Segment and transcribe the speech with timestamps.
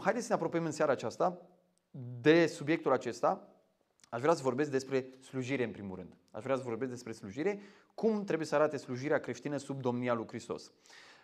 [0.00, 1.40] Haideți să ne apropiem în seara aceasta
[2.20, 3.48] de subiectul acesta.
[4.08, 6.16] Aș vrea să vorbesc despre slujire în primul rând.
[6.30, 7.60] Aș vrea să vorbesc despre slujire,
[7.94, 10.72] cum trebuie să arate slujirea creștină sub domnia lui Hristos.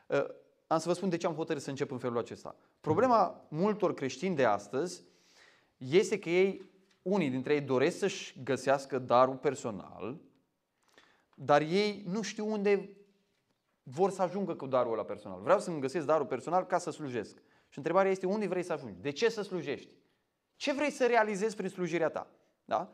[0.06, 0.25] Uh,
[0.67, 2.56] am să vă spun de ce am hotărât să încep în felul acesta.
[2.80, 5.02] Problema multor creștini de astăzi
[5.77, 6.71] este că ei,
[7.02, 10.21] unii dintre ei doresc să-și găsească darul personal,
[11.34, 12.96] dar ei nu știu unde
[13.82, 15.41] vor să ajungă cu darul ăla personal.
[15.41, 17.37] Vreau să-mi găsesc darul personal ca să slujesc.
[17.71, 19.00] Și întrebarea este unde vrei să ajungi?
[19.00, 19.95] De ce să slujești?
[20.57, 22.30] Ce vrei să realizezi prin slujirea ta?
[22.65, 22.91] Da?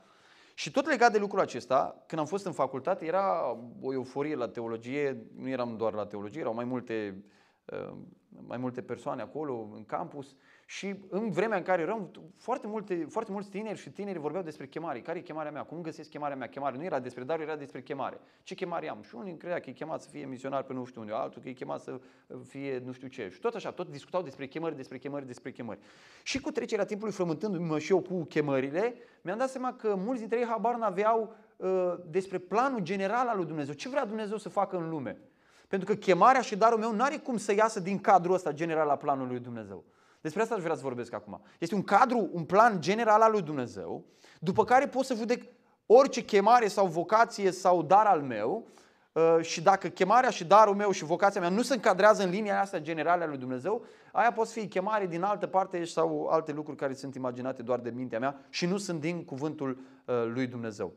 [0.54, 4.48] Și tot legat de lucrul acesta, când am fost în facultate, era o euforie la
[4.48, 7.24] teologie, nu eram doar la teologie, erau mai multe,
[7.64, 7.96] uh,
[8.28, 10.36] mai multe persoane acolo în campus
[10.68, 14.66] și în vremea în care eram foarte, multe, foarte mulți tineri și tineri vorbeau despre
[14.66, 15.00] chemare.
[15.00, 15.62] Care e chemarea mea?
[15.62, 16.48] Cum găsesc chemarea mea?
[16.48, 18.20] Chemare nu era despre dar, era despre chemare.
[18.42, 19.02] Ce chemare am?
[19.02, 21.48] Și unii credea că e chemat să fie misionar pe nu știu unde, altul că
[21.48, 22.00] e chemat să
[22.46, 23.28] fie nu știu ce.
[23.32, 25.78] Și tot așa, tot discutau despre chemări, despre chemări, despre chemări.
[26.22, 30.38] Și cu trecerea timpului, frământându-mă și eu cu chemările, mi-am dat seama că mulți dintre
[30.38, 33.74] ei habar n-aveau uh, despre planul general al lui Dumnezeu.
[33.74, 35.20] Ce vrea Dumnezeu să facă în lume?
[35.68, 38.88] Pentru că chemarea și darul meu nu are cum să iasă din cadrul ăsta general
[38.88, 39.84] al planului lui Dumnezeu.
[40.26, 41.40] Despre asta aș vrea să vorbesc acum.
[41.58, 44.04] Este un cadru, un plan general al lui Dumnezeu,
[44.40, 45.42] după care pot să judec
[45.86, 48.68] orice chemare sau vocație sau dar al meu
[49.12, 52.60] uh, și dacă chemarea și darul meu și vocația mea nu se încadrează în linia
[52.60, 56.78] asta generală a lui Dumnezeu, aia poate fi chemare din altă parte sau alte lucruri
[56.78, 59.70] care sunt imaginate doar de mintea mea și nu sunt din cuvântul
[60.04, 60.92] uh, lui Dumnezeu.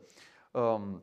[0.50, 1.02] Um,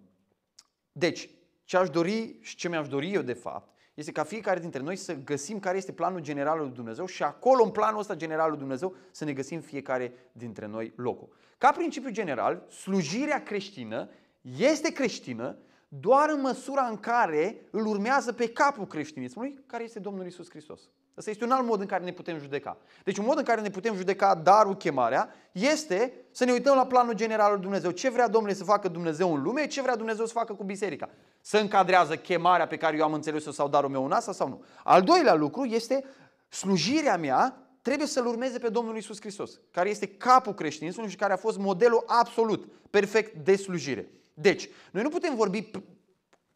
[0.92, 1.30] deci,
[1.64, 4.96] ce aș dori și ce mi-aș dori eu de fapt este ca fiecare dintre noi
[4.96, 8.44] să găsim care este planul general al lui Dumnezeu și acolo, în planul ăsta general
[8.44, 11.36] al lui Dumnezeu, să ne găsim fiecare dintre noi locul.
[11.58, 14.10] Ca principiu general, slujirea creștină
[14.42, 20.26] este creștină doar în măsura în care îl urmează pe capul creștinismului, care este Domnul
[20.26, 20.82] Isus Hristos.
[21.18, 22.78] Asta este un alt mod în care ne putem judeca.
[23.04, 26.86] Deci un mod în care ne putem judeca darul, chemarea, este să ne uităm la
[26.86, 27.92] planul general al Dumnezeu.
[27.92, 31.10] Ce vrea Domnul să facă Dumnezeu în lume, ce vrea Dumnezeu să facă cu biserica.
[31.42, 34.64] Să încadrează chemarea pe care eu am înțeles-o sau darul meu în asta sau nu.
[34.84, 36.04] Al doilea lucru este
[36.50, 41.34] slujirea mea trebuie să-L urmeze pe Domnul Isus Hristos, care este capul creștinismului și care
[41.34, 44.12] a fost modelul absolut, perfect de slujire.
[44.34, 45.72] Deci, noi nu putem vorbi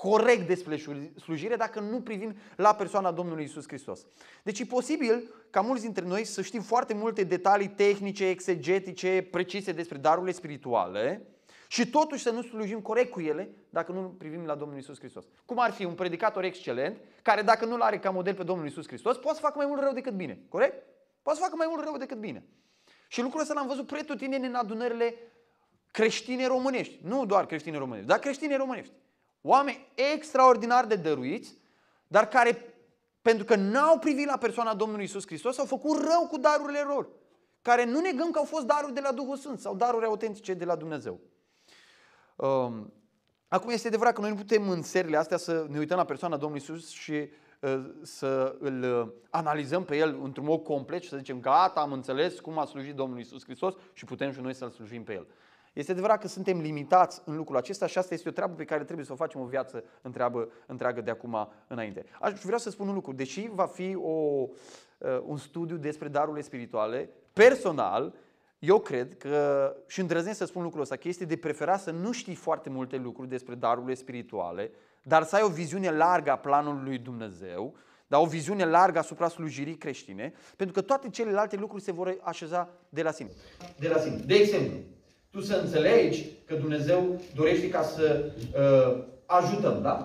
[0.02, 0.78] corect despre
[1.22, 4.06] slujire dacă nu privim la persoana Domnului Isus Hristos.
[4.44, 9.72] Deci e posibil ca mulți dintre noi să știm foarte multe detalii tehnice, exegetice, precise
[9.72, 11.26] despre darurile spirituale
[11.68, 15.26] și totuși să nu slujim corect cu ele dacă nu privim la Domnul Isus Hristos.
[15.46, 18.88] Cum ar fi un predicator excelent care dacă nu-l are ca model pe Domnul Isus
[18.88, 20.40] Hristos poate să facă mai mult rău decât bine.
[20.50, 20.84] Corect?
[21.22, 22.46] Poate să facă mai mult rău decât bine.
[23.08, 25.16] Și lucrul ăsta l-am văzut pretutindeni în adunările
[25.92, 27.00] creștine românești.
[27.04, 28.94] Nu doar creștine românești, dar creștine românești.
[29.42, 31.58] Oameni extraordinar de dăruiți,
[32.08, 32.76] dar care,
[33.22, 37.08] pentru că n-au privit la persoana Domnului Isus Hristos, au făcut rău cu darurile lor.
[37.62, 40.66] Care nu negăm că au fost daruri de la Duhul Sfânt sau daruri autentice de
[40.66, 41.20] la Dumnezeu.
[42.36, 42.94] Um,
[43.48, 46.38] acum este adevărat că noi nu putem în serile astea să ne uităm la persoana
[46.38, 47.30] Domnului Isus și
[47.60, 51.92] uh, să îl uh, analizăm pe el într-un mod complet și să zicem gata, am
[51.92, 55.28] înțeles cum a slujit Domnul Isus Hristos și putem și noi să-L slujim pe El.
[55.74, 58.84] Este adevărat că suntem limitați în lucrul acesta și asta este o treabă pe care
[58.84, 62.06] trebuie să o facem o viață întreabă, întreagă de acum înainte.
[62.22, 63.14] Aș vrea să spun un lucru.
[63.14, 68.14] Deși va fi o, uh, un studiu despre darurile spirituale, personal,
[68.60, 72.12] eu cred că, și îndrăznesc să spun lucrul ăsta, că este de preferat să nu
[72.12, 74.72] știi foarte multe lucruri despre darurile spirituale,
[75.04, 77.76] dar să ai o viziune largă a planului lui Dumnezeu,
[78.08, 82.70] dar o viziune largă asupra slujirii creștine, pentru că toate celelalte lucruri se vor așeza
[82.90, 83.30] de la sine.
[83.80, 84.16] De la sine.
[84.16, 84.78] De exemplu,
[85.32, 87.00] tu să înțelegi că Dumnezeu
[87.36, 88.06] dorește ca să
[88.62, 88.90] uh,
[89.26, 89.96] ajutăm, da?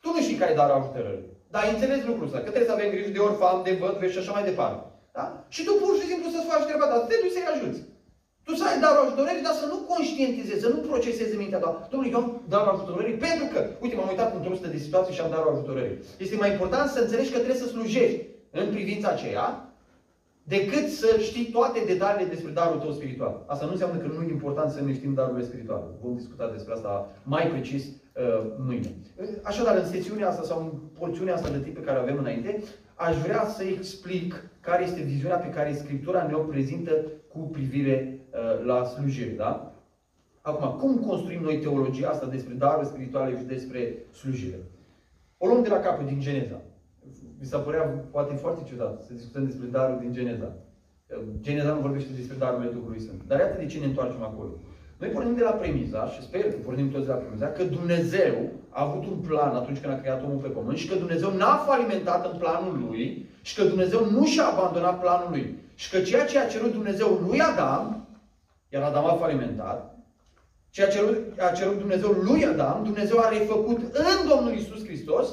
[0.00, 1.28] Tu nu știi care e darul ajutorării.
[1.52, 4.22] Dar ai înțeles lucrul ăsta, că trebuie să avem grijă de orfan, de vădveș și
[4.22, 4.80] așa mai departe.
[5.16, 5.24] Da?
[5.54, 7.80] Și tu pur și simplu să-ți faci treaba ta, să te duci să-i ajuți.
[8.46, 11.70] Tu să ai darul ajutorării, dar să nu conștientizezi, să nu procesezi în mintea ta.
[11.90, 15.34] Domnule, eu am darul ajutorării pentru că, uite, m-am uitat într-o de situații și am
[15.34, 15.98] darul ajutorării.
[16.24, 18.20] Este mai important să înțelegi că trebuie să slujești
[18.50, 19.46] în privința aceea
[20.56, 23.44] decât să știi toate detaliile despre darul tău spiritual.
[23.46, 25.84] Asta nu înseamnă că nu e important să ne știm darurile spirituale.
[26.02, 28.94] Vom discuta despre asta mai precis uh, mâine.
[29.42, 32.62] Așadar, în sesiunea asta sau în porțiunea asta de tip pe care o avem înainte,
[32.94, 36.92] aș vrea să explic care este viziunea pe care Scriptura ne-o prezintă
[37.32, 39.30] cu privire uh, la slujire.
[39.30, 39.74] Da?
[40.40, 44.58] Acum, cum construim noi teologia asta despre daruri spirituale și despre slujire?
[45.38, 46.60] O luăm de la capăt, din Geneza
[47.40, 50.52] mi s-a părea poate foarte ciudat să discutăm despre darul din Geneza.
[51.40, 53.20] Geneza nu vorbește despre darurile Duhului Sfânt.
[53.26, 54.50] Dar iată de ce ne întoarcem acolo.
[55.00, 58.36] Noi pornim de la premiza, și sper că pornim toți de la premiza, că Dumnezeu
[58.68, 61.56] a avut un plan atunci când a creat omul pe pământ și că Dumnezeu n-a
[61.56, 65.58] falimentat în planul lui și că Dumnezeu nu și-a abandonat planul lui.
[65.74, 68.06] și că ceea ce a cerut Dumnezeu lui Adam,
[68.68, 69.98] iar Adam a falimentat,
[70.70, 74.84] ceea ce a cerut, a cerut Dumnezeu lui Adam, Dumnezeu a refăcut în Domnul Isus
[74.84, 75.28] Hristos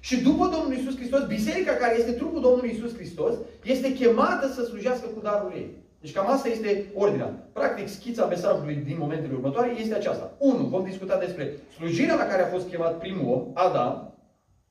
[0.00, 4.64] și după Domnul Isus Hristos, biserica care este trupul Domnului Isus Hristos, este chemată să
[4.64, 5.78] slujească cu darul ei.
[6.00, 7.48] Deci cam asta este ordinea.
[7.52, 10.34] Practic, schița mesajului din momentele următoare este aceasta.
[10.38, 10.54] 1.
[10.56, 14.14] Vom discuta despre slujirea la care a fost chemat primul om, Adam,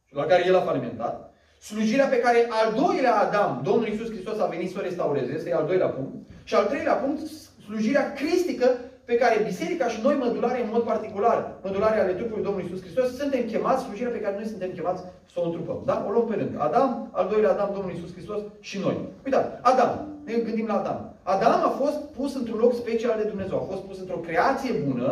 [0.05, 1.33] și la care el a falimentat.
[1.61, 5.53] Slujirea pe care al doilea Adam, Domnul Isus Hristos, a venit să o restaureze, este
[5.53, 6.13] al doilea punct.
[6.43, 7.19] Și al treilea punct,
[7.65, 8.77] slujirea cristică
[9.09, 13.07] pe care biserica și noi, mădulare în mod particular, mădulare ale trupului Domnului Isus Hristos,
[13.21, 15.01] suntem chemați, slujirea pe care noi suntem chemați
[15.31, 15.79] să o întrupăm.
[15.89, 15.95] Da?
[16.07, 16.53] O luăm pe rând.
[16.67, 16.89] Adam,
[17.19, 18.95] al doilea Adam, Domnul Isus Hristos și noi.
[19.25, 19.91] Uitați, Adam,
[20.25, 20.99] ne gândim la Adam.
[21.33, 25.09] Adam a fost pus într-un loc special de Dumnezeu, a fost pus într-o creație bună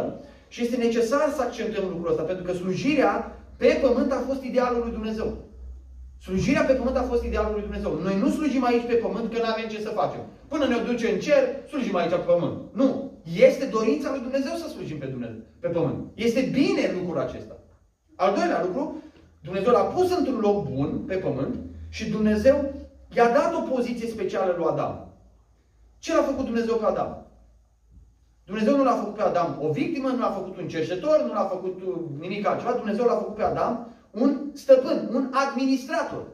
[0.47, 3.13] și este necesar să accentuăm lucrul ăsta, pentru că slujirea
[3.61, 5.29] pe pământ a fost idealul lui Dumnezeu.
[6.25, 7.91] Slujirea pe pământ a fost idealul lui Dumnezeu.
[8.07, 10.21] Noi nu slujim aici pe pământ că nu avem ce să facem.
[10.47, 12.57] Până ne duce în cer, slujim aici pe pământ.
[12.71, 13.06] Nu.
[13.35, 16.11] Este dorința lui Dumnezeu să slujim pe Dumnezeu, pe pământ.
[16.13, 17.57] Este bine lucrul acesta.
[18.15, 19.01] Al doilea lucru,
[19.43, 21.55] Dumnezeu l-a pus într-un loc bun pe pământ
[21.89, 22.73] și Dumnezeu
[23.15, 25.07] i-a dat o poziție specială lui Adam.
[25.99, 27.25] Ce l-a făcut Dumnezeu pe Adam?
[28.45, 31.45] Dumnezeu nu l-a făcut pe Adam o victimă, nu l-a făcut un cerșetor, nu l-a
[31.45, 31.81] făcut
[32.19, 32.71] nimic altceva.
[32.71, 36.25] Dumnezeu l-a făcut pe Adam un stăpân, un administrator.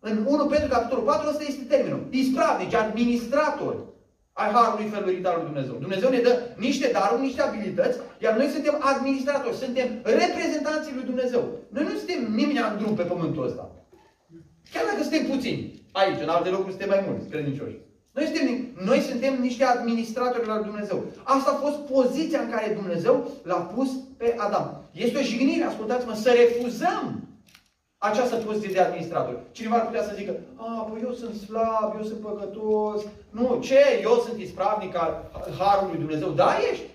[0.00, 2.06] În 1 Petru capitolul 4, ăsta este termenul.
[2.10, 3.76] Ispravnici, administrator
[4.40, 5.74] ai Harului Felurit al lui Dumnezeu.
[5.86, 6.32] Dumnezeu ne dă
[6.66, 9.88] niște daruri, niște abilități, iar noi suntem administratori, suntem
[10.20, 11.42] reprezentanții lui Dumnezeu.
[11.74, 13.64] Noi nu suntem nimeni în drum pe pământul ăsta.
[14.72, 15.62] Chiar dacă suntem puțini
[15.92, 17.78] aici, în alte locuri suntem mai mulți credincioși.
[18.16, 18.46] Noi suntem,
[18.90, 20.98] noi suntem niște administratori la Dumnezeu.
[21.22, 24.66] Asta a fost poziția în care Dumnezeu l-a pus pe Adam.
[24.92, 27.27] Este o jignire, ascultați-mă, să refuzăm
[27.98, 29.40] această poziție de administrator.
[29.52, 33.02] Cineva ar putea să zică, a, păi eu sunt slab, eu sunt păcătos.
[33.30, 33.80] Nu, ce?
[34.02, 36.28] Eu sunt ispravnic al Harului Dumnezeu.
[36.28, 36.86] Da, ești.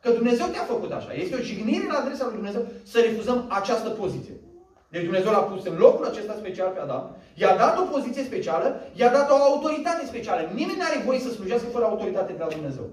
[0.00, 1.12] Că Dumnezeu te-a făcut așa.
[1.12, 4.34] Este o jignire la adresa lui Dumnezeu să refuzăm această poziție.
[4.88, 8.80] Deci Dumnezeu l-a pus în locul acesta special pe Adam, i-a dat o poziție specială,
[8.92, 10.40] i-a dat o autoritate specială.
[10.54, 12.86] Nimeni nu are voie să slujească fără autoritate de la Dumnezeu.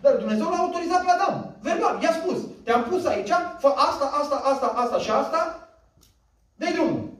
[0.00, 1.34] Dar Dumnezeu l-a autorizat pe Adam.
[1.60, 5.61] Verbal, i-a spus, te-am pus aici, fă asta, asta, asta, asta și asta,
[6.56, 7.10] de drum.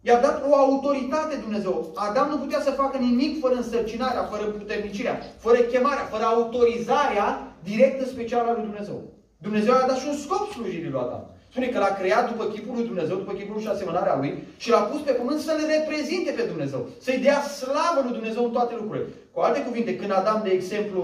[0.00, 1.92] I-a dat o autoritate Dumnezeu.
[1.94, 8.04] Adam nu putea să facă nimic fără însărcinarea, fără puternicirea, fără chemarea, fără autorizarea directă
[8.04, 9.02] specială a lui Dumnezeu.
[9.38, 11.24] Dumnezeu a dat și un scop slujirii lui Adam.
[11.50, 14.82] Spune că l-a creat după chipul lui Dumnezeu, după chipul și asemănarea lui și l-a
[14.90, 16.88] pus pe pământ să le reprezinte pe Dumnezeu.
[17.00, 19.06] Să-i dea slavă lui Dumnezeu în toate lucrurile.
[19.32, 21.00] Cu alte cuvinte, când Adam, de exemplu,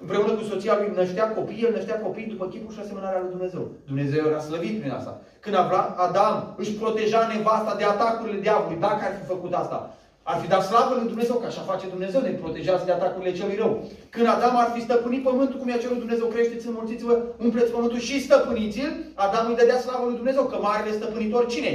[0.00, 3.70] împreună cu soția lui năștea copii, el năștea copii după chipul și asemănarea lui Dumnezeu.
[3.86, 5.20] Dumnezeu era slăvit prin asta.
[5.46, 5.58] Când
[6.06, 9.78] Adam își proteja nevasta de atacurile diavolului, dacă ar fi făcut asta,
[10.22, 13.56] ar fi dat slavă lui Dumnezeu, că așa face Dumnezeu, ne protejează de atacurile celui
[13.56, 13.72] rău.
[14.10, 18.22] Când Adam ar fi stăpânit pământul, cum i-a cerut Dumnezeu, creșteți, înmulțiți-vă, umpleți pământul și
[18.22, 21.72] stăpâniți-l, Adam îi dădea slavă lui Dumnezeu, că marele stăpânitor cine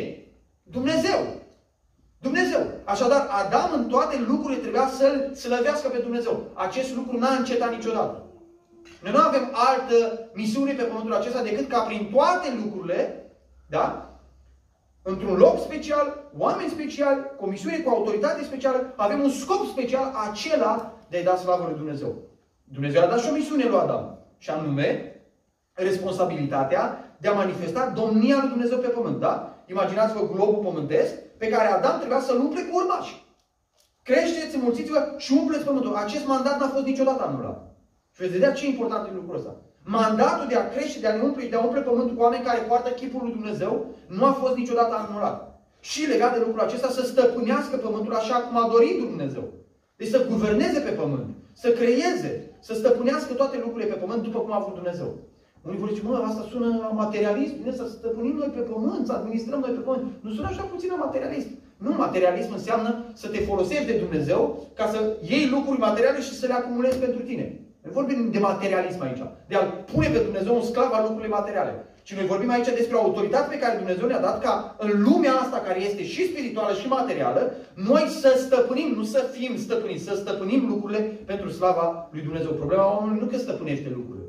[0.63, 1.19] Dumnezeu.
[2.17, 2.63] Dumnezeu.
[2.83, 6.43] Așadar, Adam în toate lucrurile trebuia să-L slăvească pe Dumnezeu.
[6.53, 8.23] Acest lucru n-a încetat niciodată.
[9.01, 13.20] Noi nu avem altă misiune pe pământul acesta decât ca prin toate lucrurile,
[13.71, 14.11] da?
[15.01, 21.17] într-un loc special, oameni speciali, comisiune cu autoritate specială, avem un scop special, acela de
[21.17, 22.15] a da slavă lui Dumnezeu.
[22.63, 25.15] Dumnezeu a dat și o misiune lui Adam, și anume
[25.73, 29.19] responsabilitatea de a manifesta domnia lui Dumnezeu pe pământ.
[29.19, 29.63] Da?
[29.65, 33.25] Imaginați-vă globul pământesc pe care Adam trebuia să-l umple cu urmași.
[34.03, 35.95] Creșteți, înmulțiți-vă și umpleți pământul.
[35.95, 37.75] Acest mandat n-a fost niciodată anulat.
[38.11, 39.55] Și veți vedea ce e important în lucrul ăsta.
[39.83, 42.43] Mandatul de a crește, de a ne umple și de a umple pământul cu oameni
[42.43, 45.61] care poartă chipul lui Dumnezeu nu a fost niciodată anulat.
[45.79, 49.43] Și legat de lucrul acesta, să stăpânească pământul așa cum a dorit Dumnezeu.
[49.95, 54.51] Deci să guverneze pe pământ, să creeze, să stăpânească toate lucrurile pe pământ după cum
[54.53, 55.09] a vrut Dumnezeu.
[55.65, 59.59] Unii vor zice, mă, asta sună materialist, bine să stăpânim noi pe pământ, să administrăm
[59.59, 60.03] noi pe pământ.
[60.21, 61.47] Nu sună așa puțin materialist.
[61.77, 66.45] Nu, materialism înseamnă să te folosești de Dumnezeu ca să iei lucruri materiale și să
[66.47, 67.59] le acumulezi pentru tine.
[67.83, 71.85] Nu vorbim de materialism aici, de a pune pe Dumnezeu un sclav al lucrurilor materiale.
[72.03, 75.33] Ci noi vorbim aici despre o autoritate pe care Dumnezeu ne-a dat ca în lumea
[75.33, 80.15] asta care este și spirituală și materială, noi să stăpânim, nu să fim stăpâniți, să
[80.15, 82.51] stăpânim lucrurile pentru slava lui Dumnezeu.
[82.51, 84.25] Problema omului nu că stăpânește lucrurile.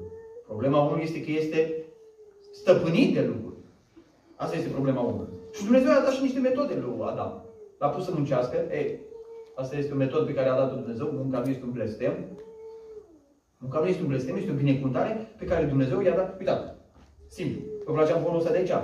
[0.46, 1.84] Problema omului este că este
[2.52, 3.56] stăpânit de lucruri.
[4.36, 5.28] Asta este problema omului.
[5.54, 7.44] Și Dumnezeu a dat și niște metode lui Adam.
[7.78, 8.56] L-a pus să muncească.
[8.70, 9.00] Ei,
[9.54, 11.10] asta este o metodă pe care a dat-o Dumnezeu.
[11.12, 12.14] Munca nu este un blestem.
[13.62, 16.38] Munca nu este un blestem, este o binecuvântare pe care Dumnezeu i-a dat.
[16.38, 16.64] Uitați,
[17.28, 17.60] simplu.
[17.84, 18.74] Vă place amponul ăsta de aici?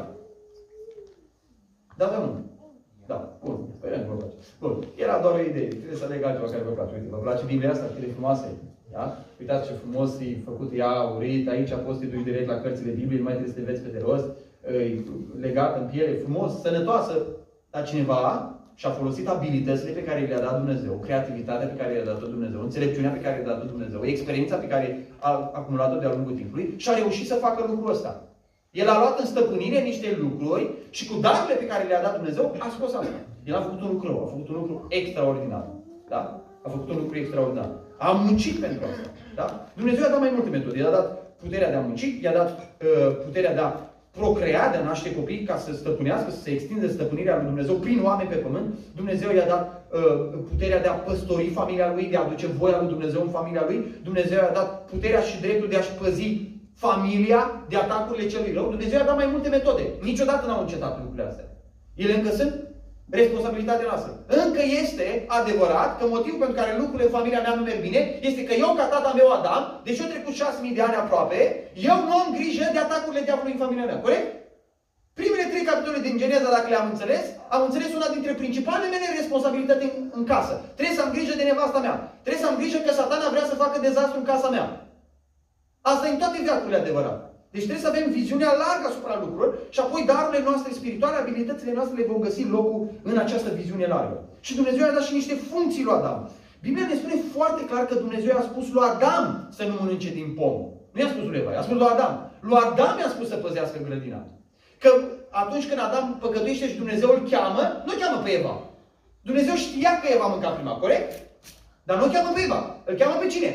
[1.96, 2.30] Da, da, nu.
[3.06, 3.58] Da, bun.
[3.76, 4.34] Sperăm că vă place.
[4.60, 5.68] Bun, era doar o idee.
[5.68, 6.94] Trebuie să aleg altceva care vă place.
[6.94, 7.86] Uite, vă place Biblia asta?
[7.94, 8.54] Cât de frumoasă e.
[8.92, 9.18] Da?
[9.40, 11.48] Uitați ce frumos e făcut ea, aurit.
[11.48, 13.82] Aici poți să te duci direct la cărțile Bibliei, nu mai trebuie să te vezi
[13.82, 14.28] pe de rost.
[14.62, 15.02] E
[15.40, 17.26] legat în piele, frumos, sănătoasă.
[17.70, 22.18] Dar cineva și-a folosit abilitățile pe care le-a dat Dumnezeu, creativitatea pe care le-a dat
[22.18, 26.74] Dumnezeu, înțelepciunea pe care le-a dat Dumnezeu, experiența pe care a acumulat-o de-a lungul timpului
[26.76, 28.22] și a reușit să facă lucrul ăsta.
[28.70, 32.54] El a luat în stăpânire niște lucruri și cu darurile pe care le-a dat Dumnezeu
[32.58, 33.20] a scos asta.
[33.44, 35.64] El a făcut un lucru a făcut un lucru extraordinar.
[36.08, 36.40] Da?
[36.62, 37.70] A făcut un lucru extraordinar.
[37.98, 39.08] A muncit pentru asta.
[39.34, 39.46] Da?
[39.74, 40.78] Dumnezeu i-a dat mai multe metode.
[40.78, 41.08] I-a dat
[41.42, 43.72] puterea de a munci, i-a dat uh, puterea de a
[44.18, 48.00] procrea, de a naște copii ca să stăpânească, să se extindă stăpânirea lui Dumnezeu prin
[48.02, 48.74] oameni pe pământ.
[48.96, 52.88] Dumnezeu i-a dat uh, puterea de a păstori familia lui, de a aduce voia lui
[52.88, 53.78] Dumnezeu în familia lui.
[54.02, 56.28] Dumnezeu i-a dat puterea și dreptul de a-și păzi
[56.74, 58.68] familia de atacurile celui rău.
[58.68, 59.82] Dumnezeu i-a dat mai multe metode.
[60.02, 61.48] Niciodată n-au încetat lucrurile astea.
[61.94, 62.67] Ele încă sunt
[63.10, 64.10] responsabilitatea noastră.
[64.44, 68.44] Încă este adevărat că motivul pentru care lucrurile în familia mea nu merg bine este
[68.44, 71.38] că eu, ca tata meu Adam, deși eu trecut 6.000 de ani aproape,
[71.90, 74.00] eu nu am grijă de atacurile diavolului în familia mea.
[74.00, 74.28] Corect?
[75.18, 79.84] Primele trei capitole din Geneza, dacă le-am înțeles, am înțeles una dintre principalele mele responsabilități
[79.84, 80.54] în, în casă.
[80.76, 81.96] Trebuie să am grijă de nevasta mea.
[82.22, 84.66] Trebuie să am grijă că satana vrea să facă dezastru în casa mea.
[85.80, 87.27] Asta e în toate viacurile adevărat.
[87.58, 91.96] Deci trebuie să avem viziunea largă asupra lucrurilor și apoi darurile noastre spirituale, abilitățile noastre
[91.98, 94.16] le vom găsi locul în această viziune largă.
[94.46, 96.18] Și Dumnezeu a dat și niște funcții lui Adam.
[96.64, 99.24] Biblia ne spune foarte clar că Dumnezeu a spus lui Adam
[99.56, 100.56] să nu mănânce din pom.
[100.92, 102.12] Nu i-a spus lui Eva, i-a spus lui Adam.
[102.46, 104.20] Lui Adam i-a spus să păzească grădina.
[104.82, 104.90] Că
[105.42, 108.54] atunci când Adam păcătuiește și Dumnezeu îl cheamă, nu cheamă pe Eva.
[109.28, 111.10] Dumnezeu știa că Eva mânca prima, corect?
[111.88, 112.60] Dar nu cheamă pe Eva.
[112.84, 113.52] Îl cheamă pe cine?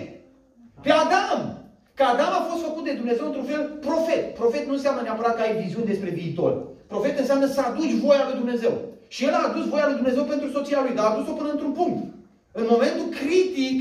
[0.81, 1.62] Pe Adam.
[1.97, 4.33] Că Adam a fost făcut de Dumnezeu într-un fel profet.
[4.33, 6.51] Profet nu înseamnă neapărat că ai viziuni despre viitor.
[6.87, 8.73] Profet înseamnă să aduci voia lui Dumnezeu.
[9.07, 11.71] Și el a adus voia lui Dumnezeu pentru soția lui, dar a adus-o până într-un
[11.71, 12.03] punct.
[12.51, 13.77] În momentul critic,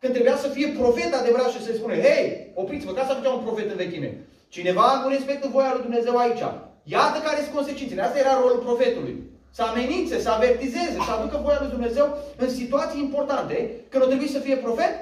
[0.00, 3.44] când trebuia să fie profet adevărat și să-i spune, hei, opriți-vă, ca să făcea un
[3.46, 4.10] profet în vechime.
[4.48, 6.44] Cineva nu respectă voia lui Dumnezeu aici.
[6.82, 8.02] Iată care sunt consecințele.
[8.02, 9.16] Asta era rolul profetului.
[9.50, 13.70] Să amenințe, să avertizeze, să aducă voia lui Dumnezeu în situații importante.
[13.88, 14.92] Când o trebuie să fie profet,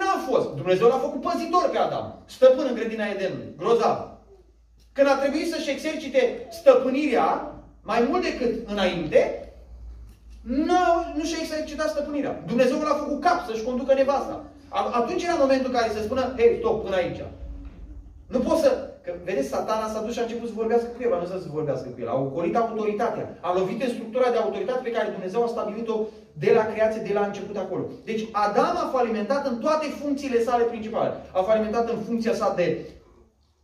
[0.00, 0.48] N-a fost.
[0.60, 2.06] Dumnezeu l-a făcut păzitor pe Adam.
[2.36, 3.54] Stăpân în grădina Edenului.
[3.56, 3.98] Grozav.
[4.92, 9.20] Când a trebuit să-și exercite stăpânirea mai mult decât înainte,
[10.68, 10.82] nu,
[11.16, 12.42] nu și-a exercitat stăpânirea.
[12.46, 14.44] Dumnezeu l-a făcut cap să-și conducă nevasta.
[15.00, 17.22] Atunci era momentul în care să spună, hei, stop, până aici.
[18.26, 18.70] Nu poți să...
[19.04, 21.88] Că, vedeți, satana s-a dus și a început să vorbească cu el, nu să vorbească
[21.88, 22.08] cu el.
[22.08, 23.38] A ocolit autoritatea.
[23.40, 25.96] A lovit în structura de autoritate pe care Dumnezeu a stabilit-o
[26.40, 27.84] de la creație, de la început acolo.
[28.04, 31.12] Deci Adam a falimentat în toate funcțiile sale principale.
[31.32, 32.86] A falimentat în funcția sa de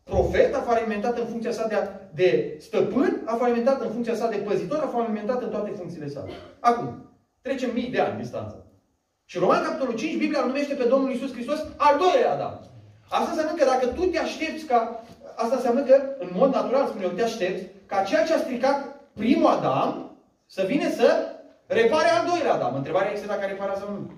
[0.03, 1.77] profet, a falimentat în funcția sa de,
[2.15, 6.31] de stăpân, a falimentat în funcția sa de păzitor, a falimentat în toate funcțiile sale.
[6.61, 6.89] Acum,
[7.43, 8.67] trecem mii de ani distanță.
[9.25, 12.61] Și Roman capitolul 5, Biblia îl numește pe Domnul Isus Hristos al doilea Adam.
[13.09, 15.03] Asta înseamnă că dacă tu te aștepți ca...
[15.37, 19.01] Asta înseamnă că, în mod natural, spune eu, te aștepți ca ceea ce a stricat
[19.13, 20.17] primul Adam
[20.47, 21.36] să vină să
[21.67, 22.75] Repare al doilea Adam.
[22.75, 24.13] Întrebarea este dacă reparează sau nu.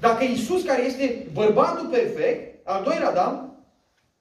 [0.00, 3.56] Dacă Isus, care este bărbatul perfect, al doilea Adam,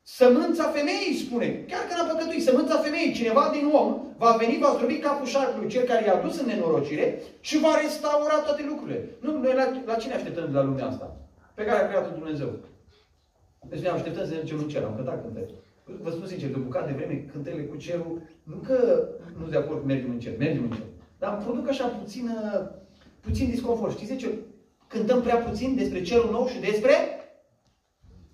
[0.01, 4.73] sămânța femeii spune, chiar că n-a păcătuit, sămânța femeii, cineva din om va veni, va
[4.75, 9.09] zdrobi capul șarpului, cel care i-a dus în nenorocire și va restaura toate lucrurile.
[9.19, 11.17] Nu, noi la, la cine așteptăm de la lumea asta?
[11.53, 12.49] Pe care a creat-o Dumnezeu.
[13.69, 15.53] Deci ne așteptăm să mergem în cer, am cântat cântări.
[16.01, 19.07] Vă spun sincer, de o bucată de vreme, cântările cu cerul, nu că
[19.39, 20.85] nu de acord mergem în cer, mergem în cer.
[21.21, 22.25] Dar îmi produc așa puțin,
[23.19, 23.97] puțin disconfort.
[23.97, 24.29] Știți ce?
[24.87, 26.93] Cântăm prea puțin despre cerul nou și despre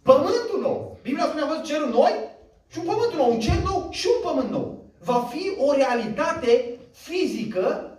[0.01, 0.97] pământul nou.
[1.01, 2.13] Biblia spune, am văzut cerul noi
[2.67, 4.85] și un pământ nou, un cer nou și un pământ nou.
[5.03, 7.91] Va fi o realitate fizică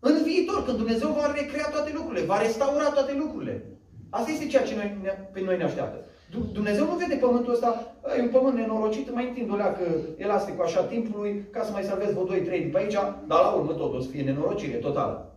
[0.00, 3.64] în viitor, când Dumnezeu va recrea toate lucrurile, va restaura toate lucrurile.
[4.10, 6.04] Asta este ceea ce noi, pe noi ne așteaptă.
[6.52, 9.82] Dumnezeu nu vede pământul ăsta, e un pământ nenorocit, mai întind o leacă
[10.16, 12.92] elastic cu așa timpului, ca să mai salvezi vreo 2-3 de pe aici,
[13.26, 15.34] dar la urmă tot o să fie nenorocire totală.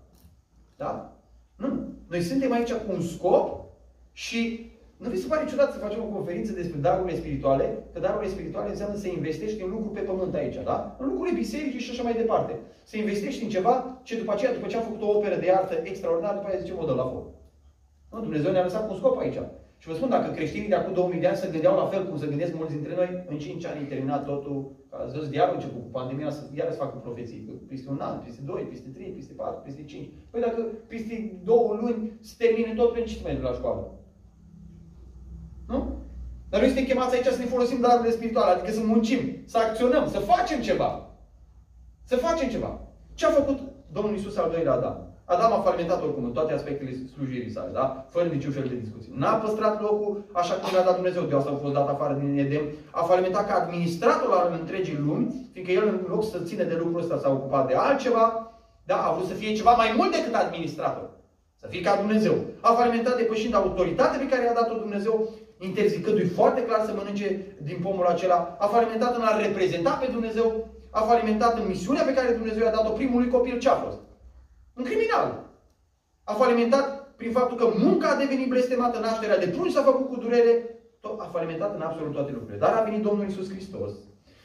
[0.77, 1.13] Da?
[1.55, 1.67] Nu.
[2.09, 3.65] Noi suntem aici cu un scop
[4.11, 7.83] și nu vi se pare ciudat să facem o conferință despre darurile spirituale?
[7.93, 10.95] Că darurile spirituale înseamnă să investești în lucruri pe pământ aici, da?
[10.99, 12.59] În lucruri biserici și așa mai departe.
[12.83, 15.75] Să investești în ceva ce după aceea, după ce a făcut o operă de artă
[15.83, 17.25] extraordinară, după aceea zice, mă dă la foc.
[18.11, 19.39] Nu, Dumnezeu ne-a lăsat cu un scop aici.
[19.81, 22.17] Și vă spun, dacă creștinii de acum 2000 de ani se gândeau la fel cum
[22.17, 24.77] se gândesc mulți dintre noi, în 5 ani e terminat totul.
[24.89, 27.39] Ați văzut, diavolul început cu pandemia să iară să facă profeții.
[27.67, 30.09] Peste un an, peste 2, peste 3, peste 4, peste 5.
[30.29, 33.91] Păi dacă peste două luni se termine tot, pentru ce mai la școală?
[35.67, 35.97] Nu?
[36.49, 40.07] Dar noi suntem chemați aici să ne folosim darurile spirituale, adică să muncim, să acționăm,
[40.07, 41.09] să facem ceva.
[42.03, 42.81] Să facem ceva.
[43.13, 43.59] Ce a făcut
[43.91, 45.08] Domnul Isus al doilea Adam?
[45.33, 47.85] Adam a falimentat oricum în toate aspectele slujirii sale, da?
[48.09, 49.11] Fără niciun fel de discuție.
[49.15, 52.39] N-a păstrat locul așa cum l-a dat Dumnezeu, de asta a fost dat afară din
[52.45, 52.65] Edem.
[52.91, 57.01] A falimentat ca administrator al întregii lumi, fiindcă el în loc să ține de lucrul
[57.01, 58.25] ăsta s-a ocupat de altceva,
[58.89, 58.97] da?
[59.05, 61.07] A vrut să fie ceva mai mult decât administrator.
[61.61, 62.35] Să fie ca Dumnezeu.
[62.59, 67.27] A falimentat depășind autoritatea pe care i-a dat-o Dumnezeu, interzicându-i foarte clar să mănânce
[67.67, 68.55] din pomul acela.
[68.59, 70.67] A falimentat în a reprezenta pe Dumnezeu.
[70.89, 73.59] A falimentat în misiunea pe care Dumnezeu i-a dat-o primului copil.
[73.59, 73.97] Ce a fost?
[74.79, 75.27] Un criminal.
[76.23, 80.19] A falimentat prin faptul că munca a devenit blestemată, nașterea de prunci s-a făcut cu
[80.19, 80.79] durere,
[81.17, 82.57] a falimentat în absolut toate lucrurile.
[82.57, 83.91] Dar a venit Domnul Isus Hristos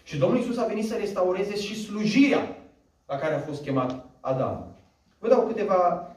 [0.03, 2.57] și Domnul Isus a venit să restaureze și slujirea
[3.07, 4.77] la care a fost chemat Adam.
[5.19, 6.11] Vă dau câteva,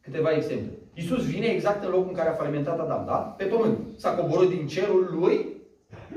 [0.00, 0.78] câteva exemple.
[0.94, 3.16] Isus vine exact în locul în care a falimentat Adam, da?
[3.16, 3.78] Pe pământ.
[3.96, 5.46] S-a coborât din cerul lui,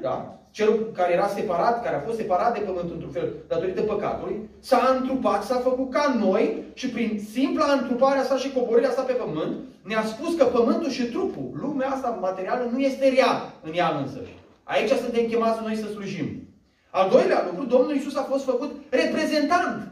[0.02, 0.40] da?
[0.58, 4.98] Cel care era separat, care a fost separat de pământ într-un fel, datorită păcatului, s-a
[5.00, 9.56] întrupat, s-a făcut ca noi și prin simpla întruparea sa și coborârea sa pe pământ,
[9.82, 14.38] ne-a spus că pământul și trupul, lumea asta materială, nu este rea în ea însăși.
[14.64, 16.48] Aici suntem chemați noi să slujim.
[16.90, 19.92] Al doilea lucru, Domnul Isus a fost făcut reprezentant,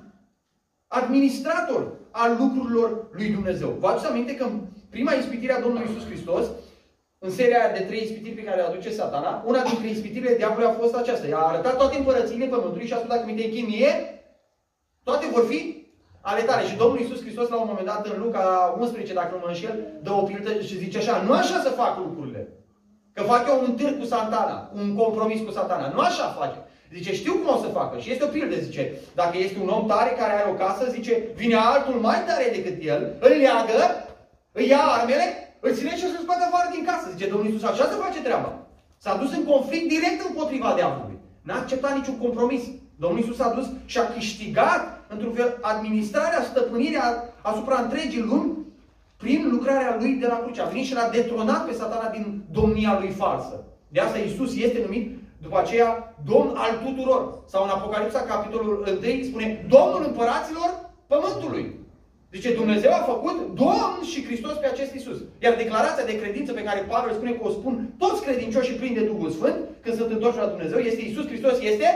[0.87, 3.77] administrator al lucrurilor lui Dumnezeu.
[3.79, 6.45] Vă aduceți aminte că în prima ispitire a Domnului Isus Hristos,
[7.25, 10.79] în seria de trei ispitiri pe care le aduce satana, una dintre ispitirile diavolului a
[10.81, 11.27] fost aceasta.
[11.27, 13.91] I-a arătat toate împărățiile pământului și a spus, dacă mi te închin mie,
[15.03, 15.59] toate vor fi
[16.21, 16.67] ale tale.
[16.67, 19.75] Și Domnul Iisus Hristos, la un moment dat, în Luca 11, dacă nu mă înșel,
[20.01, 22.47] dă o pildă și zice așa, nu așa să fac lucrurile.
[23.13, 25.87] Că fac eu un târg cu satana, un compromis cu satana.
[25.87, 26.57] Nu așa face.
[26.93, 27.99] Zice, știu cum o să facă.
[27.99, 31.23] Și este o pildă, zice, dacă este un om tare care are o casă, zice,
[31.35, 33.79] vine altul mai tare decât el, îl leagă,
[34.51, 37.05] îi ia armele îl ține și să-l scoate afară din casă.
[37.13, 38.51] Zice Domnul Iisus, așa se face treaba.
[39.03, 41.19] S-a dus în conflict direct împotriva diavolului.
[41.41, 42.63] N-a acceptat niciun compromis.
[43.01, 47.05] Domnul Iisus a dus și a câștigat, într-un fel, administrarea, stăpânirea
[47.41, 48.57] asupra întregii lumi
[49.17, 50.61] prin lucrarea lui de la cruce.
[50.61, 53.63] A venit și l-a detronat pe satana din domnia lui falsă.
[53.87, 57.21] De asta Iisus este numit după aceea Domn al tuturor.
[57.47, 60.69] Sau în Apocalipsa, capitolul 1, spune Domnul împăraților
[61.07, 61.81] pământului.
[62.33, 65.17] Zice, Dumnezeu a făcut Domn și Hristos pe acest Isus.
[65.39, 69.05] Iar declarația de credință pe care Pavel spune că o spun toți credincioșii plini de
[69.11, 71.89] Duhul Sfânt, când sunt întorși la Dumnezeu, este Isus Hristos, este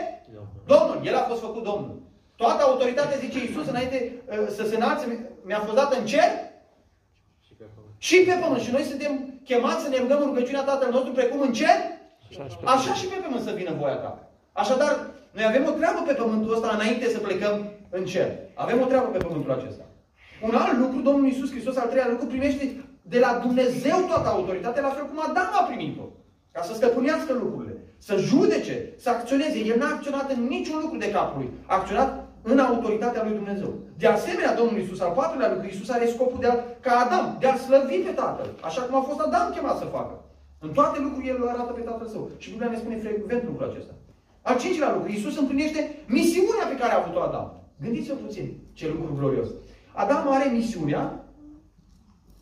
[0.65, 0.97] Domnul.
[1.03, 1.95] El a fost făcut Domnul.
[2.35, 5.05] Toată autoritatea, zice Isus, înainte uh, să se înalțe,
[5.45, 6.29] mi-a fost dată în cer
[7.47, 7.93] și pe pământ.
[7.97, 8.61] Și pe pământ.
[8.61, 11.77] Și noi suntem chemați să ne rugăm în rugăciunea Tatăl nostru precum în cer,
[12.63, 14.29] așa și pe pământ să vină voia ta.
[14.51, 14.93] Așadar,
[15.31, 17.55] noi avem o treabă pe pământul ăsta înainte să plecăm
[17.89, 18.29] în cer.
[18.53, 19.86] Avem o treabă pe pământul acesta.
[20.41, 22.63] Un alt lucru, Domnul Iisus Hristos, al treilea lucru, primește
[23.01, 26.05] de la Dumnezeu toată autoritatea, la fel cum Adam a primit-o.
[26.51, 29.57] Ca să stăpânească lucrurile, să judece, să acționeze.
[29.59, 31.49] El n-a acționat în niciun lucru de capul lui.
[31.65, 33.71] A acționat în autoritatea lui Dumnezeu.
[33.97, 37.47] De asemenea, Domnul Iisus, al patrulea lucru, Iisus are scopul de a, ca Adam, de
[37.47, 40.15] a slăvi pe Tatăl, așa cum a fost Adam chemat să facă.
[40.59, 42.29] În toate lucrurile El îl arată pe Tatăl Său.
[42.37, 43.93] Și Biblia ne spune frecvent lucrul acesta.
[44.41, 47.47] Al cincilea lucru, Iisus împlinește misiunea pe care a avut-o Adam.
[47.83, 49.49] Gândiți-vă puțin ce lucru glorios.
[49.97, 51.25] Adam are misiunea,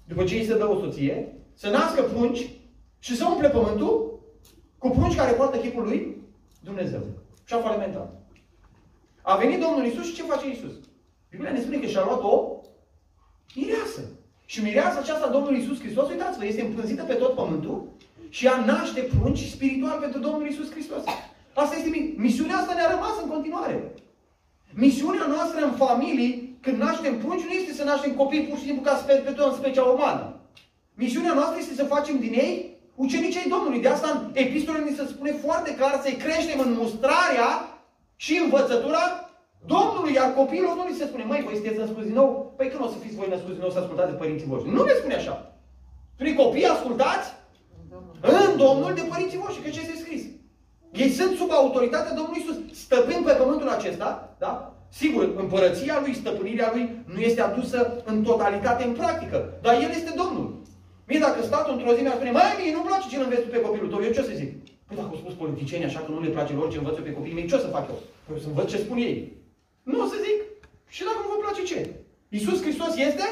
[0.07, 2.49] după ce îi se dă o soție, să nască prunci
[2.99, 4.19] și să umple pământul
[4.77, 6.17] cu prunci care poartă chipul lui
[6.63, 7.01] Dumnezeu.
[7.45, 8.21] Și a falimentat.
[9.21, 10.73] A venit Domnul Isus și ce face Isus?
[11.29, 12.61] Biblia ne spune că și-a luat o
[13.55, 14.01] mireasă.
[14.45, 17.87] Și mireasa aceasta, Domnul Isus Hristos, uitați-vă, este împânzită pe tot pământul
[18.29, 21.03] și ea naște prunci spiritual pentru Domnul Isus Hristos.
[21.53, 23.93] Asta este misiunea asta ne-a rămas în continuare.
[24.73, 28.84] Misiunea noastră în familii când naștem prunci, nu este să naștem copii pur și simplu
[28.84, 30.25] ca să perpetuăm specia umană.
[31.01, 32.54] Misiunea noastră este să facem din ei
[32.95, 33.82] ucenicii Domnului.
[33.82, 37.49] De asta în epistole ni se spune foarte clar să-i creștem în mustrarea
[38.15, 39.04] și învățătura
[39.73, 42.54] Domnului, iar copiilor nu li se spune, măi, voi sunteți născuți din nou?
[42.58, 44.71] Păi când o să fiți voi născuți din nou să ascultați de părinții voștri?
[44.71, 45.36] Nu le spune așa.
[46.13, 47.28] Spune copii, ascultați
[48.21, 50.23] în Domnul de părinții voștri, că ce este scris.
[51.01, 54.74] Ei sunt sub autoritatea Domnului Isus, stăpând pe pământul acesta, da?
[54.99, 60.13] Sigur, împărăția lui, stăpânirea lui nu este adusă în totalitate în practică, dar el este
[60.21, 60.47] Domnul.
[61.08, 63.89] Mie dacă statul într-o zi mi-ar spune, mai mie nu-mi place ce înveți pe copilul
[63.89, 64.51] tău, eu ce o să zic?
[64.86, 67.38] Păi dacă au spus politicienii așa că nu le place lor ce învăț pe copiii
[67.38, 67.99] mei, ce o să fac eu?
[68.25, 69.17] Păi să învăț ce spun ei.
[69.84, 70.38] Nu o să zic.
[70.95, 71.79] Și dacă nu vă place ce?
[72.29, 73.25] Iisus Hristos este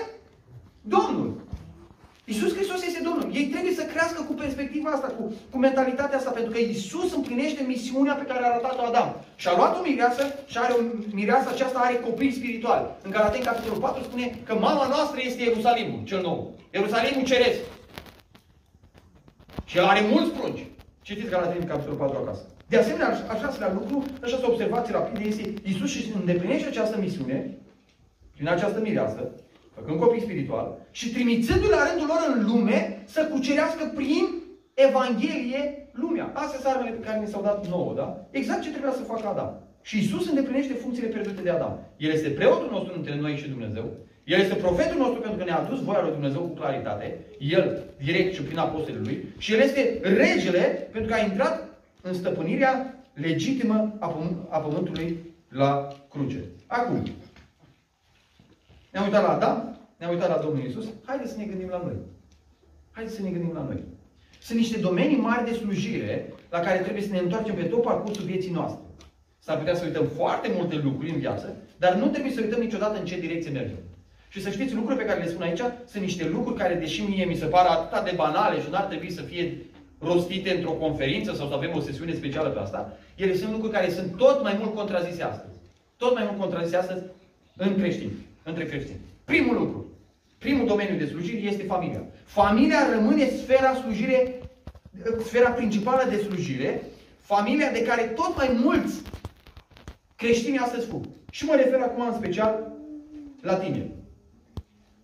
[0.82, 1.30] Domnul.
[2.26, 3.30] Iisus Hristos este Domnul.
[3.34, 7.64] Ei trebuie să crească cu perspectiva asta, cu, cu mentalitatea asta, pentru că Iisus împlinește
[7.64, 9.10] misiunea pe care a arătat-o Adam.
[9.36, 10.82] Și a luat o mireasă și are o
[11.12, 12.86] mireasă aceasta are copii spirituali.
[13.02, 16.56] În Galaten, capitolul 4, spune că mama noastră este Ierusalimul, cel nou.
[16.74, 17.60] Ierusalimul ceresc.
[19.66, 20.66] Și el are mulți prunci.
[21.02, 22.46] Citiți Galaten, capitolul 4 acasă.
[22.68, 27.58] De asemenea, așa să lucru, așa să observați rapid, este Iisus și îndeplinește această misiune,
[28.36, 29.32] prin această mireasă,
[29.76, 34.26] făcând copii spiritual și trimițându-le la rândul lor în lume să cucerească prin
[34.74, 36.32] Evanghelie lumea.
[36.34, 38.28] Astea sunt armele pe care ni s-au dat nouă, da?
[38.32, 39.52] Exact ce trebuia să facă Adam.
[39.82, 41.80] Și Isus îndeplinește funcțiile pierdute de Adam.
[41.98, 43.86] El este preotul nostru între noi și Dumnezeu.
[44.24, 47.20] El este profetul nostru pentru că ne-a adus voia lui Dumnezeu cu claritate.
[47.40, 49.26] El, direct și prin apostolii lui.
[49.38, 51.68] Și El este regele pentru că a intrat
[52.02, 55.18] în stăpânirea legitimă a, pământ, a pământului
[55.50, 56.44] la cruce.
[56.68, 57.04] Acum,
[58.94, 60.86] ne-am uitat la Adam, ne-am uitat la Domnul Isus.
[61.06, 61.96] Haideți să ne gândim la noi.
[62.92, 63.84] Haideți să ne gândim la noi.
[64.42, 68.24] Sunt niște domenii mari de slujire la care trebuie să ne întoarcem pe tot parcursul
[68.24, 68.82] vieții noastre.
[69.40, 73.00] S-ar putea să uităm foarte multe lucruri în viață, dar nu trebuie să uităm niciodată
[73.00, 73.78] în ce direcție mergem.
[74.30, 77.26] Și să știți, lucrurile pe care le spun aici sunt niște lucruri care, deși mie
[77.26, 79.58] mi se par atât de banale și nu ar trebui să fie
[80.00, 83.90] rostite într-o conferință sau să avem o sesiune specială pe asta, ele sunt lucruri care
[83.90, 85.54] sunt tot mai mult contrazise astăzi.
[85.98, 87.04] Tot mai mult contrazise astăzi
[87.58, 88.12] în creștini,
[88.44, 89.00] între creștini.
[89.24, 89.86] Primul lucru,
[90.38, 92.02] primul domeniu de slujire este familia.
[92.24, 94.40] Familia rămâne sfera slujire,
[95.26, 96.82] sfera principală de slujire,
[97.20, 99.02] familia de care tot mai mulți
[100.16, 101.04] creștini astăzi fug.
[101.32, 102.72] Și mă refer acum în special
[103.42, 103.92] la tine.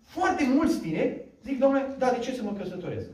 [0.02, 3.08] Foarte mulți tineri zic, domnule, da, de ce să mă căsătoresc?